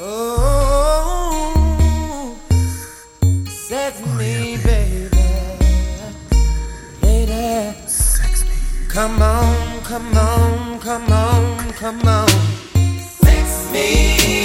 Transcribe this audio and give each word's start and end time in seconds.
Oh, 0.00 1.58
sex 3.48 4.00
me, 4.16 4.56
baby. 4.62 5.08
Sex 7.88 8.44
me. 8.44 8.52
Come 8.88 9.20
on, 9.20 9.80
come 9.82 10.16
on, 10.16 10.78
come 10.78 11.12
on, 11.12 11.72
come 11.72 12.06
on. 12.06 12.28
Sex 13.24 13.72
me. 13.72 14.37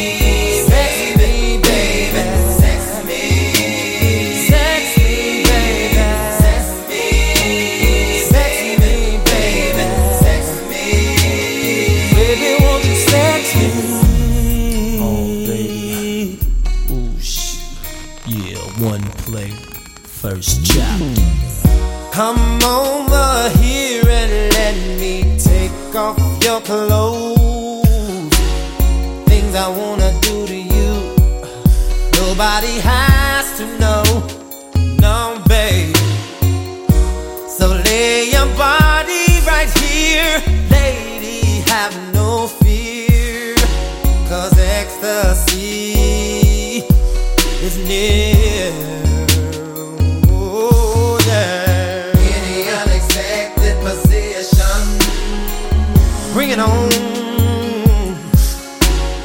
Play, 19.33 19.49
first 20.21 20.63
chapter. 20.63 21.21
Come 22.11 22.61
over 22.63 23.49
here 23.57 24.07
and 24.07 24.53
let 24.53 24.75
me 25.01 25.35
take 25.39 25.95
off 25.95 26.19
your 26.43 26.61
clothes. 26.61 28.29
Things 29.25 29.55
I 29.55 29.67
wanna 29.79 30.11
do 30.21 30.45
to 30.45 30.59
you. 30.75 30.91
Nobody 32.21 32.75
has 32.91 33.45
to 33.57 33.65
know. 33.81 34.03
No, 35.01 35.41
babe. 35.47 35.97
So 37.57 37.65
lay 37.89 38.29
your 38.35 38.49
body 38.55 39.25
right 39.51 39.71
here. 39.79 40.33
Lady, 40.69 41.41
have 41.73 41.95
no 42.13 42.45
fear. 42.61 43.55
Cause 44.29 44.53
ecstasy 44.59 45.93
is 47.65 47.75
near. 47.89 49.22
Bring 56.33 56.49
it 56.49 56.59
on. 56.59 56.91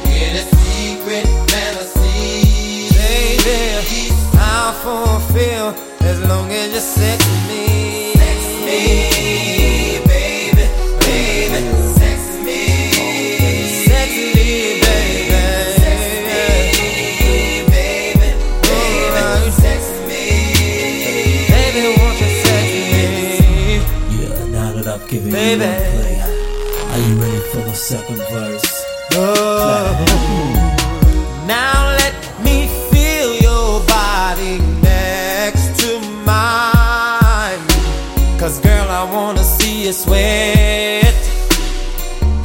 in 0.05 0.35
a 0.35 0.43
secret 0.61 1.25
fantasy, 1.49 2.87
Baby, 2.93 4.13
I'll 4.37 4.73
fulfill 4.73 5.73
as 6.01 6.19
long 6.27 6.51
as 6.51 6.71
you 6.71 6.79
sex 6.79 7.25
me. 7.47 8.13
Sex 8.13 8.39
me, 8.65 8.79
baby, 10.05 10.65
baby, 10.99 11.59
sex 11.97 12.19
me, 12.45 12.61
Sex 13.89 14.09
me, 14.35 14.49
baby. 14.85 15.33
sex 15.81 15.99
me, 16.27 16.45
baby, 17.73 18.19
baby, 18.19 18.27
Alright. 18.69 19.53
sex 19.53 19.81
me. 20.07 20.23
Baby, 21.49 21.81
won't 21.97 22.17
you 22.21 22.29
sex 22.45 22.67
me? 22.93 23.05
Yeah, 24.19 24.45
now 24.55 24.69
that 24.73 24.85
I've 24.87 25.05
given 25.09 25.31
Baby. 25.31 25.63
you 25.63 25.69
one 25.69 26.01
play, 26.01 26.15
are 26.18 26.18
you 27.07 27.15
ready 27.15 27.39
for 27.51 27.61
the 27.61 27.73
second 27.73 28.17
verse? 28.17 28.85
Oh. 29.13 29.95
Now 31.47 31.95
let 31.97 32.15
me 32.43 32.67
feel 32.91 33.35
your 33.35 33.79
body 33.87 34.59
next 34.81 35.79
to 35.81 35.99
mine. 36.25 37.59
Cause 38.39 38.59
girl, 38.59 38.87
I 38.89 39.03
wanna 39.13 39.43
see 39.43 39.85
you 39.85 39.93
sweat. 39.93 41.15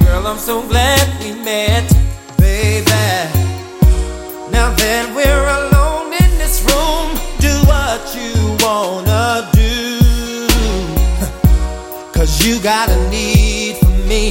Girl, 0.04 0.26
I'm 0.26 0.38
so 0.38 0.62
glad 0.68 1.04
we 1.22 1.32
met, 1.32 1.88
baby. 2.38 2.90
Now 4.52 4.70
that 4.82 5.04
we're 5.16 5.48
alone 5.60 6.12
in 6.12 6.38
this 6.38 6.62
room, 6.70 7.18
do 7.40 7.54
what 7.70 8.02
you 8.14 8.34
wanna 8.64 9.50
do. 9.52 9.98
Cause 12.12 12.46
you 12.46 12.60
got 12.62 12.88
a 12.88 13.10
need 13.10 13.83
me, 14.14 14.30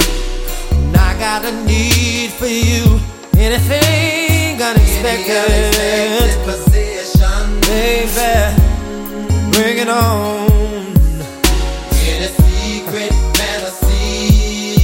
and 0.70 0.96
I 0.96 1.10
got 1.18 1.44
a 1.44 1.52
need 1.66 2.30
for 2.40 2.46
you. 2.46 2.84
Anything 3.36 4.62
Unexpected 4.62 5.44
unexpected, 5.44 6.44
position, 6.48 7.60
baby, 7.68 8.32
bring 9.52 9.76
it 9.84 9.88
on. 9.88 10.46
in 12.12 12.18
a 12.28 12.30
secret 12.44 13.12
fantasy. 13.36 14.80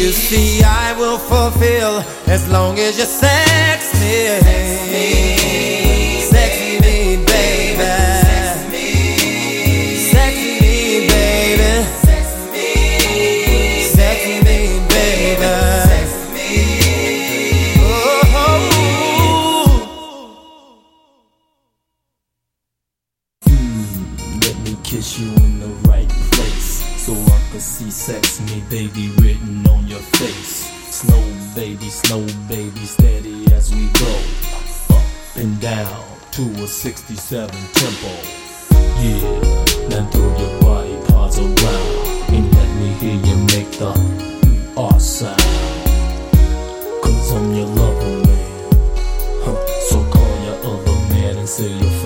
You 0.00 0.10
see, 0.12 0.62
I 0.62 0.94
will 0.98 1.18
fulfill 1.18 1.94
as 2.28 2.48
long 2.48 2.78
as 2.78 2.96
you 2.98 3.04
sex 3.04 3.80
me. 4.00 4.14
Sex 4.48 4.68
me, 4.92 5.43
kiss 24.94 25.18
you 25.18 25.26
in 25.26 25.58
the 25.58 25.72
right 25.88 26.08
place. 26.08 26.84
So 27.04 27.12
I 27.14 27.40
can 27.50 27.58
see 27.58 27.90
sex 27.90 28.40
me, 28.42 28.62
baby, 28.70 29.10
written 29.18 29.66
on 29.66 29.88
your 29.88 30.04
face. 30.20 30.70
Slow 30.94 31.24
baby, 31.56 31.88
slow 31.88 32.24
baby, 32.48 32.84
steady 32.86 33.52
as 33.52 33.74
we 33.74 33.88
go. 34.04 34.14
Up 34.94 35.02
and 35.34 35.60
down 35.60 36.04
to 36.36 36.42
a 36.62 36.68
67 36.68 37.50
tempo. 37.80 38.12
Yeah, 39.02 39.88
now 39.90 40.06
throw 40.12 40.30
your 40.38 40.60
body 40.62 40.96
parts 41.08 41.38
around 41.38 42.34
and 42.34 42.46
let 42.54 42.70
me 42.78 42.88
hear 43.00 43.18
you 43.26 43.36
make 43.54 43.70
the 43.82 43.92
R 44.76 45.00
sound. 45.00 45.40
Cause 47.02 47.32
I'm 47.32 47.52
your 47.52 47.66
lover, 47.66 48.16
man. 48.28 48.70
Huh. 49.42 49.58
So 49.88 49.96
call 50.12 50.34
your 50.46 50.58
other 50.70 50.98
man 51.10 51.38
and 51.38 51.48
say 51.48 51.68
you're. 51.68 52.03